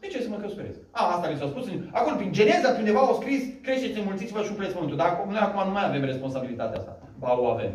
[0.00, 0.78] De ce să mă căsătoresc?
[0.90, 1.66] A, asta li s-a spus.
[1.90, 4.96] Acolo, prin Geneza, pe undeva au scris, creșteți, înmulțiți-vă și umpleți pământul.
[4.96, 6.98] Dar noi acum nu mai avem responsabilitatea asta.
[7.18, 7.72] Ba, o avem.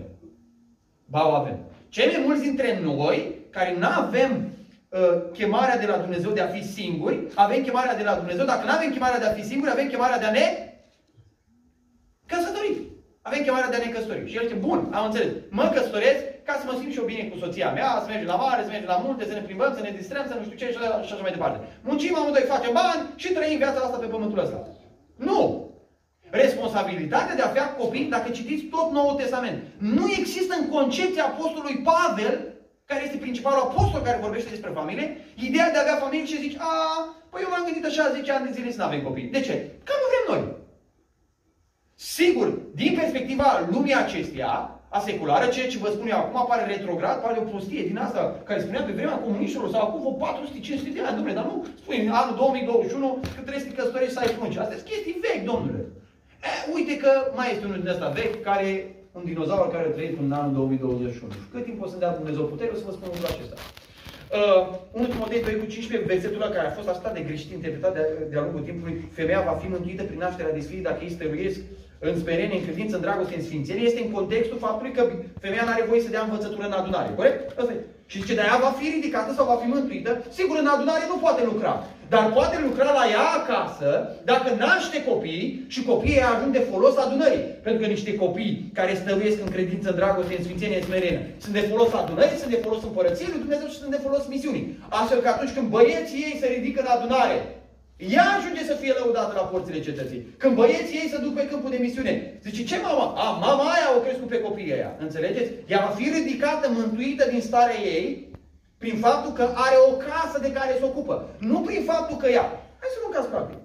[1.11, 1.57] Ba, o avem.
[1.89, 4.31] Cei mai mulți dintre noi, care nu avem
[4.89, 4.99] uh,
[5.33, 8.45] chemarea de la Dumnezeu de a fi singuri, avem chemarea de la Dumnezeu.
[8.45, 10.47] Dacă nu avem chemarea de a fi singuri, avem chemarea de a ne
[12.25, 12.73] căsători.
[13.21, 14.29] Avem chemarea de a ne căsători.
[14.29, 15.31] Și el zice, bun, am înțeles.
[15.49, 18.41] Mă căsătoresc ca să mă simt și eu bine cu soția mea, să mergem la
[18.45, 20.71] mare, să mergem la munte, să ne plimbăm, să ne distrăm, să nu știu ce
[20.71, 21.57] și așa mai departe.
[21.81, 24.67] Muncim amândoi, facem bani și trăim viața asta pe pământul ăsta.
[25.15, 25.70] Nu!
[26.31, 31.81] Responsabilitatea de a avea copii, dacă citiți tot Noul Testament, nu există în concepția Apostolului
[31.89, 32.51] Pavel,
[32.85, 36.57] care este principalul apostol care vorbește despre familie, ideea de a avea familie și zici,
[36.57, 36.71] a,
[37.29, 39.33] păi eu m-am gândit așa 10 ani de zile să nu avem copii.
[39.35, 39.55] De ce?
[39.87, 40.43] Că nu vrem noi.
[41.95, 44.53] Sigur, din perspectiva lumii acesteia,
[44.97, 48.21] a seculară, ceea ce vă spun eu acum pare retrograd, pare o prostie din asta
[48.43, 50.27] care spunea pe vremea comuniștilor sau acum vreo
[50.89, 54.13] 400-500 de ani, domnule, dar nu spui în anul 2021 că trebuie să te căsătorești
[54.13, 54.57] să ai prunci.
[54.57, 55.81] Astea sunt chestii vechi, domnule.
[56.49, 58.69] E, uite că mai este unul din ăsta vechi care,
[59.17, 61.31] un dinozaur care a trăit în anul 2021.
[61.53, 63.57] Cât timp o să dea Dumnezeu putere, o să vă spun lucrul acesta.
[64.39, 64.61] Uh,
[64.97, 68.03] unul Timotei 2 cu 15, versetul ăla care a fost așa de greșit interpretat de,
[68.29, 71.59] de-a lungul timpului, femeia va fi mântuită prin nașterea de sfânt dacă ei stăruiesc
[72.07, 75.03] în sperenie, în credință, în dragoste, în sfințenie, este în contextul faptului că
[75.43, 77.09] femeia nu are voie să dea învățătură în adunare.
[77.19, 77.59] Corect?
[77.59, 77.85] Asta e.
[78.11, 80.11] Și zice, dar ea va fi ridicată sau va fi mântuită.
[80.37, 81.73] Sigur, în adunare nu poate lucra.
[82.13, 83.89] Dar poate lucra la ea acasă
[84.23, 87.45] dacă naște copii și copiii ei ajung de folos adunării.
[87.65, 91.53] Pentru că niște copii care stăruiesc în credință, în dragoste, în sfințenie, în smerenie, sunt
[91.59, 94.65] de folos adunării, sunt de folos împărăției lui Dumnezeu și sunt de folos misiunii.
[94.99, 97.37] Astfel că atunci când băieții ei se ridică în adunare
[98.15, 100.21] ea ajunge să fie lăudată la porțile cetății.
[100.41, 102.13] Când băieții ei se duc pe câmpul de misiune.
[102.43, 103.05] Zice, ce mama?
[103.23, 104.95] A, mama aia o crescut pe copiii aia.
[104.99, 105.51] Înțelegeți?
[105.67, 108.30] Ea va fi ridicată, mântuită din starea ei,
[108.81, 111.15] prin faptul că are o casă de care se ocupă.
[111.37, 112.45] Nu prin faptul că ea.
[112.79, 113.59] Hai să luăm caz practic.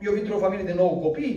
[0.00, 1.34] Eu vin într-o familie de 9 copii,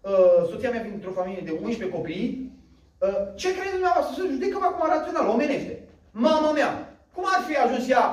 [0.00, 2.52] uh, soția mea vine într-o familie de 11 copii.
[2.98, 4.14] Uh, ce credeți dumneavoastră?
[4.14, 5.74] Să judecăm acum rațional, omenește.
[6.10, 6.70] Mama mea,
[7.14, 8.06] cum ar fi ajuns ea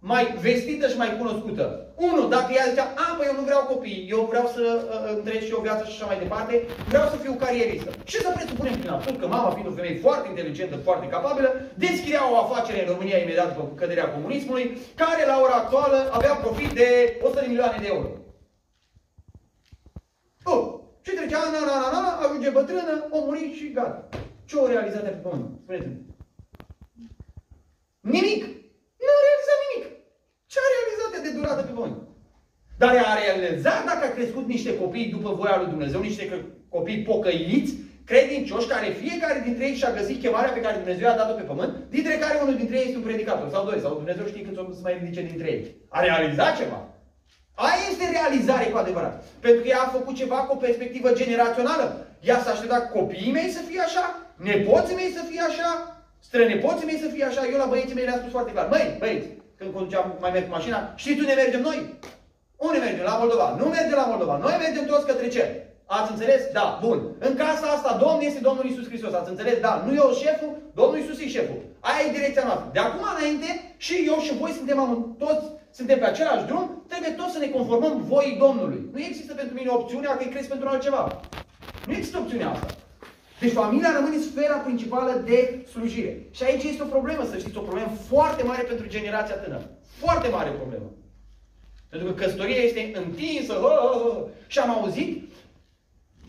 [0.00, 1.92] mai vestită și mai cunoscută.
[1.94, 5.46] Unu, dacă ea zicea, a, păi eu nu vreau copii, eu vreau să uh, trăiesc
[5.46, 7.90] și o viață și așa mai departe, vreau să fiu carieristă.
[8.04, 12.32] Și să presupunem prin absurd că mama fiind o femeie foarte inteligentă, foarte capabilă, deschidea
[12.32, 17.18] o afacere în România imediat după căderea comunismului, care la ora actuală avea profit de
[17.22, 18.08] 100 de milioane de euro.
[20.44, 24.08] Oh, și trecea, na, na, na, na, ajunge bătrână, o muri și gata.
[24.44, 25.50] Ce o realizat pe pământ?
[25.62, 25.96] Spuneți-mi.
[28.00, 28.42] Nimic.
[29.02, 29.37] Nu a realizat nimic.
[30.52, 31.98] Ce a realizat de durată pe pământ?
[32.82, 36.24] Dar a realizat dacă a crescut niște copii după voia lui Dumnezeu, niște
[36.68, 37.74] copii pocăiți,
[38.10, 41.72] credincioși, care fiecare dintre ei și-a găsit chemarea pe care Dumnezeu i-a dat-o pe pământ,
[41.94, 44.62] dintre care unul dintre ei este un predicator, sau doi, sau Dumnezeu știe cât o
[44.76, 45.62] să mai ridice dintre ei.
[45.88, 46.80] A realizat ceva.
[47.54, 49.24] Aia este realizare cu adevărat.
[49.44, 51.86] Pentru că ea a făcut ceva cu o perspectivă generațională.
[52.20, 54.04] Ea s-a așteptat copiii mei să fie așa,
[54.36, 55.70] nepoții mei să fie așa,
[56.18, 58.68] strănepoții mei să fie așa, eu la băieții mei le-am spus foarte clar.
[58.68, 61.78] Măi, băieți, când conduceam, mai merg cu mașina, știți unde mergem noi?
[62.56, 63.04] Unde mergem?
[63.04, 63.56] La Moldova.
[63.60, 64.36] Nu mergem la Moldova.
[64.36, 65.48] Noi mergem toți către cer.
[65.86, 66.42] Ați înțeles?
[66.52, 66.98] Da, bun.
[67.18, 69.12] În casa asta, Domnul este Domnul Isus Hristos.
[69.12, 69.56] Ați înțeles?
[69.60, 69.72] Da.
[69.86, 71.60] Nu eu șeful, Domnul Isus e șeful.
[71.80, 72.68] Aia e direcția noastră.
[72.72, 74.78] De acum înainte, și eu și voi suntem
[75.18, 78.80] toți suntem pe același drum, trebuie toți să ne conformăm voii Domnului.
[78.92, 81.20] Nu există pentru mine opțiunea că îi crezi pentru altceva.
[81.86, 82.74] Nu există opțiunea asta.
[83.40, 86.26] Deci familia rămâne sfera principală de slujire.
[86.30, 89.70] Și aici este o problemă, să știți, o problemă foarte mare pentru generația tânără.
[90.04, 90.90] Foarte mare problemă.
[91.88, 93.52] Pentru că căsătoria este întinsă.
[93.52, 94.26] Hă, hă, hă.
[94.46, 95.22] Și am auzit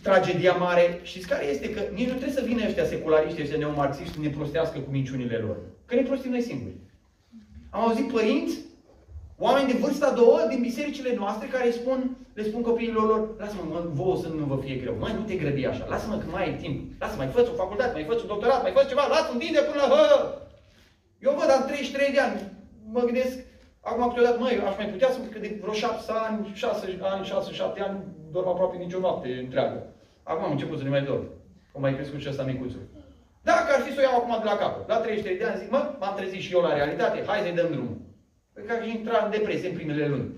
[0.01, 0.99] tragedia mare.
[1.03, 1.69] Știți care este?
[1.69, 5.37] Că nici nu trebuie să vină ăștia seculariști, ăștia neomarxiști să ne prostească cu minciunile
[5.37, 5.57] lor.
[5.85, 6.75] Că ne prostim noi singuri.
[7.69, 8.57] Am auzit părinți,
[9.45, 11.99] oameni de vârsta două din bisericile noastre care spun,
[12.33, 14.95] le spun copiilor lor, lasă-mă, mă, vouă să nu vă fie greu.
[14.99, 15.85] Mai nu te grăbi așa.
[15.89, 16.77] Lasă-mă că mai ai timp.
[17.01, 19.05] Lasă mai fă o facultate, mai fă un doctorat, mai fă ceva.
[19.07, 20.05] Lasă un de până la hă!
[21.25, 22.39] Eu văd, am 33 de ani.
[22.95, 23.35] Mă gândesc,
[23.89, 27.27] acum câteodată, măi, aș mai putea să că de vreo 7 ani, 6 ani,
[27.79, 27.97] 6-7 ani,
[28.31, 29.79] dorm aproape nicio noapte întreagă.
[30.23, 31.25] Acum am început să ne mai dorm.
[31.75, 32.83] O mai crescut și ăsta micuțul.
[33.41, 35.69] Dacă ar fi să o iau acum de la capăt, la 33 de ani, zic,
[35.71, 37.97] mă, m-am trezit și eu la realitate, hai să-i dăm drumul.
[38.59, 40.29] Păi ca și intra în depresie în primele luni.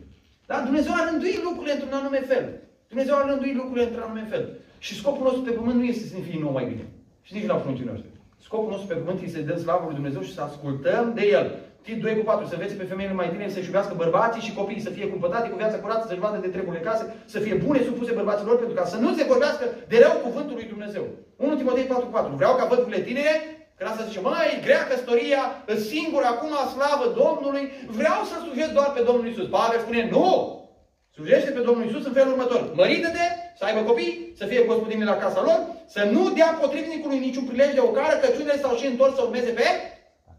[0.49, 2.45] Dar Dumnezeu a rânduit lucrurile într-un anume fel.
[2.91, 4.43] Dumnezeu a rânduit lucrurile într-un anume fel.
[4.85, 6.85] Și scopul nostru pe pământ nu este să ne fie nou mai bine.
[7.25, 8.09] Și nici la pruncii noștri.
[8.47, 11.45] Scopul nostru pe pământ este să dăm slavă lui Dumnezeu și să ascultăm de El.
[11.85, 14.87] Tit 2 cu 4, să înveți pe femeile mai tinere să-și iubească bărbații și copiii,
[14.87, 18.11] să fie cumpătate cu viața curată, să-și vadă de treburile case, să fie bune supuse
[18.19, 21.05] bărbaților, pentru ca să nu se vorbească de rău cuvântul lui Dumnezeu.
[21.35, 22.35] 1 Timotei 4 cu 4.
[22.35, 23.33] Vreau ca vădurile tinere,
[23.81, 25.43] că asta zice, mai grea căsătoria,
[25.91, 27.65] singur acum slavă Domnului,
[27.99, 29.47] vreau să slujesc doar pe Domnul Isus.
[29.49, 30.27] Pavel spune, nu!
[31.13, 32.61] Slujește pe Domnul Isus în felul următor.
[32.75, 33.25] Mărită-te,
[33.57, 37.73] să aibă copii, să fie gospodine la casa lor, să nu dea potrivnicului niciun prilej
[37.73, 39.67] de ocară, căciunile sau și întors să urmeze pe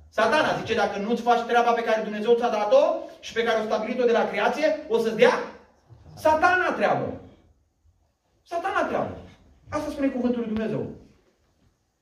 [0.09, 2.85] Satana zice, dacă nu-ți faci treaba pe care Dumnezeu ți-a dat-o
[3.20, 5.35] și pe care o stabilit-o de la creație, o să-ți dea
[6.14, 7.07] satana treabă.
[8.42, 9.16] Satana treabă.
[9.70, 11.01] Asta spune cuvântul lui Dumnezeu.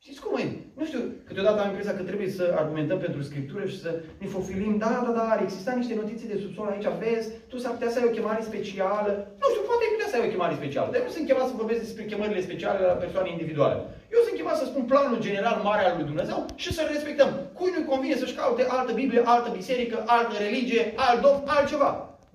[0.05, 0.45] Știți cum e?
[0.79, 4.73] Nu știu, câteodată am impresia că trebuie să argumentăm pentru Scriptură și să ne fofilim.
[4.85, 7.99] Da, da, da, ar exista niște notiții de subsol aici, vezi, tu s-ar putea să
[7.99, 9.11] ai o chemare specială.
[9.41, 10.89] Nu știu, poate ai putea să ai o chemare specială.
[10.91, 13.77] Dar nu sunt chemat să vorbesc despre chemările speciale la persoane individuale.
[14.15, 17.31] Eu sunt chemat să spun planul general mare al lui Dumnezeu și să-l respectăm.
[17.57, 21.91] Cui nu-i convine să-și caute altă Biblie, altă biserică, altă religie, alt domn, altceva.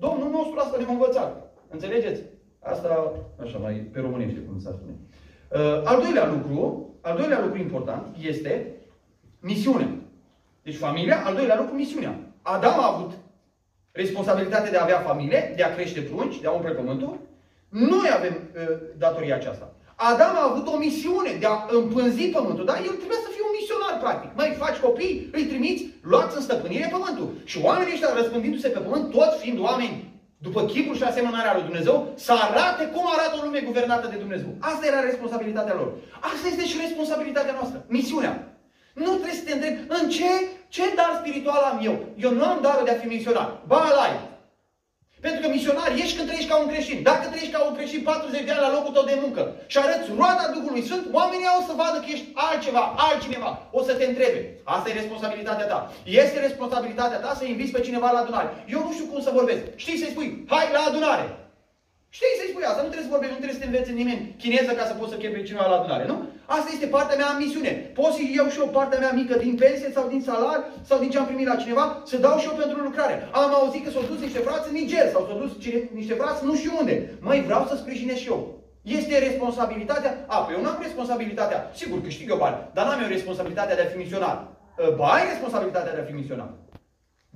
[0.05, 1.29] Domnul nostru asta ne-a învățat.
[1.75, 2.21] Înțelegeți?
[2.71, 2.89] Asta,
[3.43, 4.95] așa, mai pe românește, cum s-ar spune.
[5.57, 6.59] Uh, al doilea lucru,
[7.05, 8.71] al doilea lucru important este
[9.39, 9.89] misiunea.
[10.63, 12.19] Deci familia, al doilea lucru, misiunea.
[12.41, 13.11] Adam a avut
[13.91, 17.19] responsabilitatea de a avea familie, de a crește prunci, de a umple pământul.
[17.69, 19.73] Noi avem uh, datoria aceasta.
[19.95, 23.55] Adam a avut o misiune de a împânzi pământul, dar el trebuia să fie un
[23.59, 24.29] misionar, practic.
[24.35, 27.29] Mai faci copii, îi trimiți, luați în stăpânire pământul.
[27.43, 30.14] Și oamenii ăștia răspândindu-se pe pământ, tot fiind oameni
[30.47, 34.49] după chipul și asemănarea lui Dumnezeu, să arate cum arată o lume guvernată de Dumnezeu.
[34.59, 35.89] Asta era responsabilitatea lor.
[36.31, 37.77] Asta este și responsabilitatea noastră.
[37.97, 38.33] Misiunea.
[39.03, 40.31] Nu trebuie să te întrebi în ce,
[40.75, 41.95] ce dar spiritual am eu.
[42.25, 43.49] Eu nu am darul de a fi misionar.
[43.67, 44.13] Ba, lai.
[45.25, 46.99] Pentru că misionar ești când trăiești ca un creștin.
[47.09, 50.09] Dacă trăiești ca un creștin 40 de ani la locul tău de muncă și arăți
[50.17, 53.51] roada Duhului Sfânt, oamenii au să vadă că ești altceva, altcineva.
[53.77, 54.39] O să te întrebe.
[54.63, 55.79] Asta e responsabilitatea ta.
[56.23, 58.49] Este responsabilitatea ta să inviți pe cineva la adunare.
[58.75, 59.63] Eu nu știu cum să vorbesc.
[59.83, 61.25] Știi să-i spui, hai la adunare.
[62.17, 64.71] Știi să-i spui asta, nu trebuie să vorbești, nu trebuie să te înveți nimeni chineză
[64.75, 66.17] ca să poți să chem pe cineva la adunare, nu?
[66.57, 67.71] Asta este partea mea în misiune.
[67.99, 71.09] Pot să iau și eu partea mea mică din pensie sau din salar sau din
[71.11, 73.15] ce am primit la cineva, să dau și eu pentru lucrare.
[73.41, 75.51] Am auzit că s-au dus niște frați în Niger sau s-au dus
[75.99, 76.95] niște frați nu știu unde.
[77.27, 78.39] Măi, vreau să sprijinesc și eu.
[78.97, 80.11] Este responsabilitatea?
[80.33, 81.59] A, păi eu nu am responsabilitatea.
[81.79, 84.37] Sigur, câștig eu bani, dar n-am eu responsabilitatea de a fi misionar.
[84.99, 86.49] Ba, ai responsabilitatea de a fi misionar.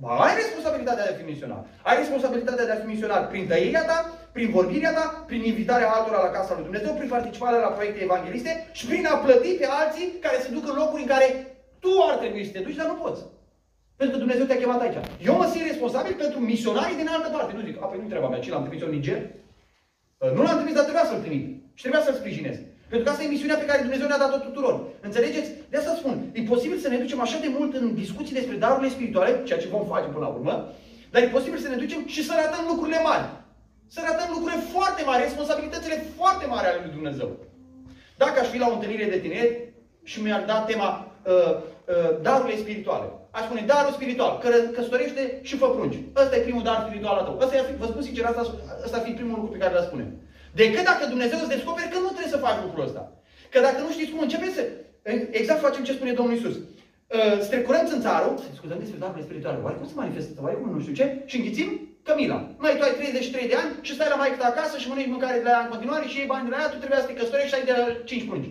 [0.02, 1.62] Ba, ai responsabilitatea de a fi misionar.
[1.88, 3.98] Ai responsabilitatea de a fi misionar prin tăierea ta,
[4.32, 8.52] prin vorbirea ta, prin invitarea altora la casa lui Dumnezeu, prin participarea la proiecte evangheliste
[8.72, 11.26] și prin a plăti pe alții care se duc în locuri în care
[11.78, 13.22] tu ar trebui să te duci, dar nu poți.
[13.96, 14.98] Pentru că Dumnezeu te-a chemat aici.
[15.28, 17.52] Eu mă simt responsabil pentru misionarii din altă parte.
[17.56, 19.20] Nu zic, a, păi nu treaba mea, ce l-am trimis eu în Niger?
[20.36, 21.44] Nu l-am trimis, dar trebuia să-l trimit.
[21.74, 22.56] Și trebuia să-l sprijinez.
[22.90, 24.74] Pentru că asta e misiunea pe care Dumnezeu ne-a dat-o tuturor.
[25.00, 25.50] Înțelegeți?
[25.70, 26.14] De asta spun.
[26.32, 29.74] E posibil să ne ducem așa de mult în discuții despre darurile spirituale, ceea ce
[29.74, 30.54] vom face până la urmă,
[31.10, 33.26] dar e posibil să ne ducem și să ratăm lucrurile mari.
[33.94, 37.28] Să ratăm lucrurile foarte mari, responsabilitățile foarte mari ale lui Dumnezeu.
[38.22, 39.52] Dacă aș fi la o întâlnire de tineri
[40.10, 45.56] și mi-ar da tema uh, uh, darurile spirituale, aș spune darul spiritual, că căsătorește și
[45.60, 45.98] fă prunci.
[46.22, 47.38] Ăsta e primul dar spiritual al tău.
[47.44, 48.42] Ăsta e, vă spun sincer, asta,
[48.84, 50.04] ăsta ar fi primul lucru pe care l spune.
[50.60, 53.02] Decât dacă Dumnezeu îți descoperi că nu trebuie să faci lucrul ăsta.
[53.52, 54.62] Că dacă nu știți cum începe să...
[55.40, 56.56] Exact facem ce spune Domnul Isus.
[56.56, 59.58] Uh, strecurăm țânțarul, să discutăm despre darurile spirituale.
[59.64, 60.40] Oare cum se manifestă?
[60.42, 61.22] Oare cum nu știu ce?
[61.30, 62.38] Și înghițim Camila.
[62.62, 65.38] Mai tu ai 33 de ani și stai la maică ta acasă și mănânci mâncare
[65.38, 67.18] de la ea în continuare și iei bani de la ea, tu trebuia să te
[67.18, 68.50] căsătorești și ai de la 5 prunci.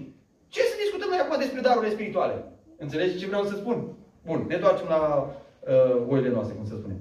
[0.54, 2.36] Ce să discutăm noi acum despre darurile spirituale?
[2.84, 3.78] Înțelegi ce vreau să spun?
[4.28, 7.00] Bun, ne întoarcem la uh, oile noastre, cum să spunem.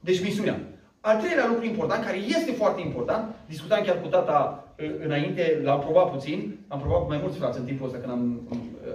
[0.00, 0.58] Deci misiunea.
[1.00, 4.38] Al treilea lucru important, care este foarte important, discutam chiar cu tata
[4.80, 8.12] uh, înainte, l-am probat puțin, am probat cu mai mulți frați în timpul ăsta când
[8.12, 8.48] am,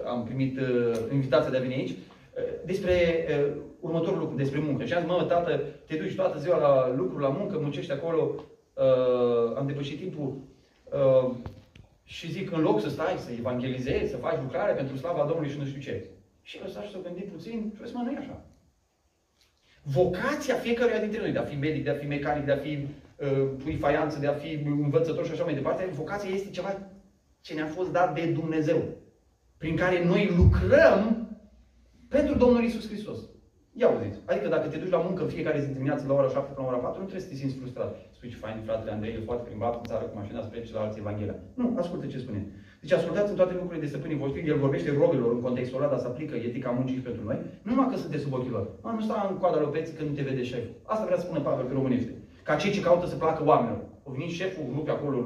[0.06, 0.66] am primit uh,
[1.12, 1.96] invitația de a veni aici, uh,
[2.66, 4.86] despre uh, următorul lucru, despre muncă.
[4.86, 8.36] Și am zis, mă, tată, te duci toată ziua la lucru, la muncă, muncești acolo,
[8.74, 10.38] uh, am depășit timpul,
[10.84, 11.36] uh,
[12.04, 15.58] și zic, în loc să stai, să evangelizezi, să faci lucrare pentru slava Domnului și
[15.58, 16.06] nu știu ce.
[16.42, 18.46] Și el s-a și să gândi puțin și a zis, mă, nu e așa.
[19.84, 22.88] Vocația fiecăruia dintre noi, de a fi medic, de a fi mecanic, de a fi
[23.18, 26.90] uh, pui faianță, de a fi învățător și așa mai departe, vocația este ceva
[27.42, 28.84] ce ne-a fost dat de Dumnezeu,
[29.58, 31.28] prin care noi lucrăm
[32.08, 33.20] pentru Domnul Isus Hristos.
[33.74, 34.20] Ia auziți.
[34.32, 36.72] Adică dacă te duci la muncă în fiecare zi dimineață la ora 7 până la
[36.72, 37.92] ora 4, nu trebuie să te simți frustrat.
[38.16, 41.38] Spui ce fain, fratele Andrei, e foarte plimbat în țară cu mașina spre celălalt Evanghelia.
[41.60, 42.42] Nu, ascultă ce spune.
[42.82, 46.00] Deci ascultați în toate lucrurile de stăpânii voștri, el vorbește robilor în contextul ăla, dar
[46.00, 47.38] se aplică etica muncii și pentru noi.
[47.64, 48.66] Nu numai că sunteți sub ochii lor.
[48.82, 50.74] A, nu sta în coada lui peții când nu te vede șeful.
[50.92, 52.12] Asta vrea să spună Pavel pe românește.
[52.48, 53.82] Ca cei ce caută să placă oamenilor.
[54.04, 55.18] O venit șeful, rupe acolo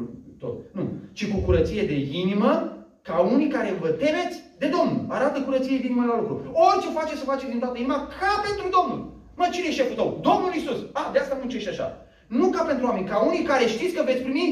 [0.44, 0.56] tot.
[0.78, 0.84] Nu.
[1.18, 2.52] Ci cu curăție de inimă,
[3.02, 5.02] ca unii care vă temeți de Domnul.
[5.18, 6.36] Arată curăție de inimă la lucru.
[6.68, 9.02] Orice face să face din toată inima, ca pentru Domnul.
[9.40, 10.10] Mă, cine e șeful tău?
[10.28, 10.80] Domnul Isus.
[11.00, 11.88] A, de asta muncești așa.
[12.28, 14.48] Nu ca pentru oameni, ca unii care știți că veți primi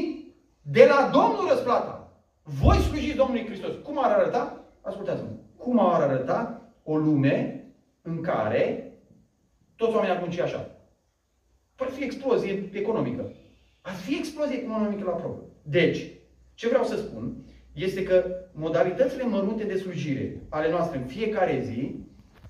[0.62, 1.94] de la Domnul răsplata.
[2.42, 3.72] Voi slujiți Domnului Hristos.
[3.82, 4.64] Cum ar arăta?
[4.80, 5.28] Ascultați-mă.
[5.56, 7.64] Cum ar arăta o lume
[8.02, 8.92] în care
[9.76, 10.70] toți oamenii ar munci așa?
[11.76, 13.32] Ar fi explozie economică.
[13.80, 15.42] Ar fi explozie economică la probă.
[15.62, 16.10] Deci,
[16.54, 17.36] ce vreau să spun
[17.72, 21.94] este că modalitățile mărunte de slujire ale noastre în fiecare zi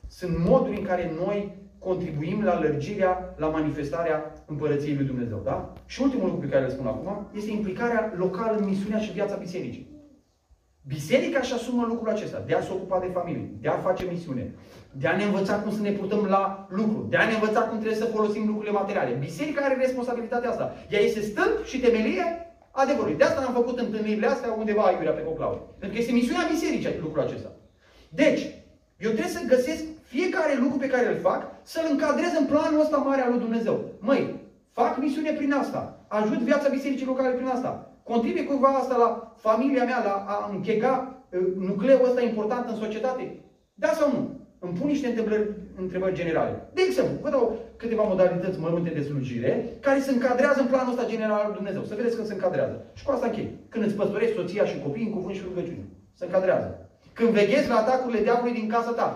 [0.08, 5.40] sunt moduri în care noi contribuim la lărgirea, la manifestarea împărăției lui Dumnezeu.
[5.44, 5.72] Da?
[5.86, 9.36] Și ultimul lucru pe care îl spun acum este implicarea locală în misiunea și viața
[9.36, 9.90] bisericii.
[10.86, 14.54] Biserica își asumă lucrul acesta, de a se ocupa de familie, de a face misiune,
[14.92, 17.78] de a ne învăța cum să ne purtăm la lucru, de a ne învăța cum
[17.78, 19.16] trebuie să folosim lucrurile materiale.
[19.20, 20.74] Biserica are responsabilitatea asta.
[20.90, 23.16] Ea este stâlp și temelie adevărului.
[23.16, 25.74] De asta am făcut întâlnirile astea undeva aiurea pe Coclau.
[25.78, 27.50] Pentru că este misiunea bisericii lucrul acesta.
[28.08, 28.40] Deci,
[28.98, 32.96] eu trebuie să găsesc fiecare lucru pe care îl fac, să-l încadrez în planul ăsta
[32.96, 33.84] mare al lui Dumnezeu.
[33.98, 34.40] Măi,
[34.72, 39.84] fac misiune prin asta, ajut viața bisericii locale prin asta, contribuie cumva asta la familia
[39.84, 41.24] mea, la a închega
[41.58, 43.40] nucleul ăsta important în societate?
[43.74, 44.41] Da sau nu?
[44.64, 45.48] Îmi pun niște întrebări,
[45.84, 46.52] întrebări generale.
[46.74, 47.44] De exemplu, vă dau
[47.76, 51.82] câteva modalități mărunte de slujire care se încadrează în planul ăsta general al lui Dumnezeu.
[51.84, 52.76] Să vedeți că se încadrează.
[52.98, 53.50] Și cu asta închei.
[53.68, 55.84] Când îți păstorești soția și copiii în cuvânt și rugăciune.
[56.18, 56.68] Se încadrează.
[57.12, 59.08] Când veghezi la atacurile diavolului din casa ta.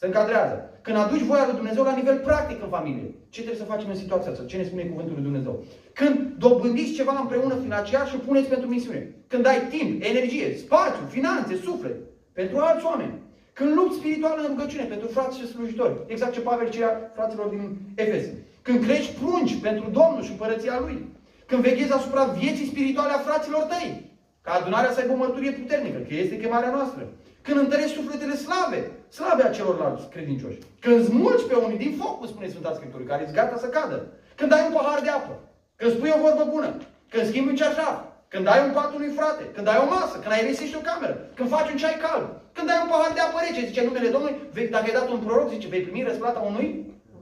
[0.00, 0.56] Se încadrează.
[0.82, 3.06] Când aduci voia lui Dumnezeu la nivel practic în familie.
[3.34, 4.50] Ce trebuie să facem în situația asta?
[4.50, 5.54] Ce ne spune cuvântul lui Dumnezeu?
[5.92, 9.02] Când dobândiți ceva împreună financiar și puneți pentru misiune.
[9.32, 11.96] Când ai timp, energie, spațiu, finanțe, suflet.
[12.32, 13.14] Pentru alți oameni.
[13.58, 15.94] Când lupți spiritual în rugăciune pentru frați și slujitori.
[16.06, 17.62] Exact ce Pavel cerea fraților din
[17.94, 18.24] Efes.
[18.62, 20.98] Când crești prunci pentru Domnul și împărăția Lui.
[21.46, 24.10] Când veghezi asupra vieții spirituale a fraților tăi.
[24.44, 27.02] Ca adunarea să aibă o mărturie puternică, că este chemarea noastră.
[27.42, 30.58] Când întărești sufletele slabe, slabe a celorlalți credincioși.
[30.80, 34.06] Când smulgi pe unii din foc, cum spune Sfânta Scriptură, care ești gata să cadă.
[34.36, 35.34] Când ai un pahar de apă.
[35.76, 36.70] Când spui o vorbă bună.
[37.08, 37.96] Când schimbi un ceașaf.
[38.32, 39.44] Când ai un pat unui frate.
[39.54, 40.16] Când ai o masă.
[40.22, 41.14] Când ai resiști o cameră.
[41.36, 42.26] Când faci un ceai cald.
[42.56, 43.66] Când ai un pahar de apă rece.
[43.68, 44.36] Zice numele Domnului,
[44.74, 46.68] dacă ai dat un proroc, zice, vei primi răsplata unui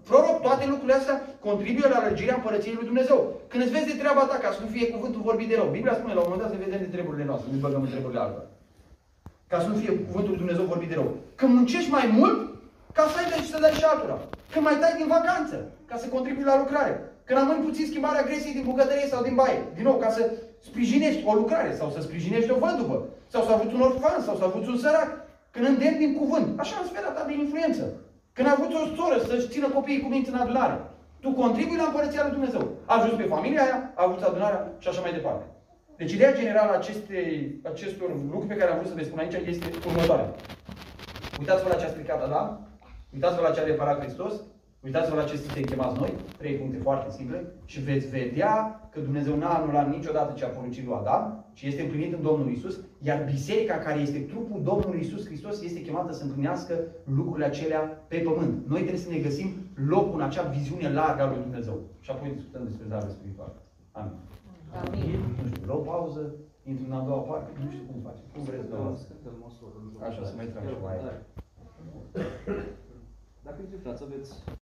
[0.09, 0.37] proroc.
[0.47, 1.17] Toate lucrurile astea
[1.47, 3.19] contribuie la răgirea împărăției lui Dumnezeu.
[3.51, 5.69] Când îți vezi de treaba ta, ca să nu fie cuvântul vorbit de rău.
[5.77, 8.21] Biblia spune la un moment dat să vedem de treburile noastre, nu băgăm în treburile
[8.25, 8.47] altora
[9.49, 11.17] ca să nu fie cuvântul lui Dumnezeu vorbit de rău.
[11.35, 12.39] Când muncești mai mult,
[12.93, 14.19] ca să ai și să dai și altora.
[14.53, 15.57] Când mai tai din vacanță,
[15.89, 16.95] ca să contribui la lucrare.
[17.25, 19.61] Când amâni puțin schimbarea agresiei din bucătărie sau din baie.
[19.75, 20.31] Din nou, ca să
[20.69, 22.99] sprijinești o lucrare sau să sprijinești o văduvă.
[23.33, 25.11] Sau să avuți un orfan sau să avuți un sărac.
[25.51, 26.47] Când îndemni din cuvânt.
[26.63, 27.85] Așa în sfera ta de influență.
[28.37, 30.77] Când avuți o soră să-și țină copiii cu minți în adunare.
[31.21, 32.65] Tu contribui la împărăția lui Dumnezeu.
[32.85, 35.45] Ajuns pe familia aia, avuți adunarea și așa mai departe.
[35.97, 39.35] Deci ideea generală a acestei, acestor lucruri pe care am vrut să le spun aici
[39.47, 40.35] este următoarea.
[41.39, 42.69] Uitați-vă la ce a stricat Adam,
[43.15, 44.35] uitați-vă la ce a reparat Hristos,
[44.81, 49.37] uitați-vă la ce suntem chemați noi, trei puncte foarte simple, și veți vedea că Dumnezeu
[49.37, 53.25] n-a anulat niciodată ce a poruncit lui Adam, ci este împlinit în Domnul Isus, iar
[53.25, 58.67] biserica care este trupul Domnului Isus Hristos este chemată să împlinească lucrurile acelea pe pământ.
[58.67, 61.77] Noi trebuie să ne găsim locul în acea viziune largă a lui Dumnezeu.
[62.01, 63.53] Și apoi discutăm despre darul spiritual.
[63.93, 64.19] Amin.
[64.83, 65.21] Amin.
[65.43, 66.21] Nu știu, luăm pauză,
[66.71, 68.25] intru în a doua parte, nu știu cum facem.
[68.33, 68.77] Cum vreți să
[70.09, 70.97] Așa, să mai trag și mai.
[73.47, 74.31] Dacă vreți să aveți